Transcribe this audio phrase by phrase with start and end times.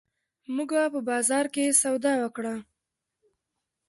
[0.53, 2.55] مونږه په بازار کښې سودا وکړه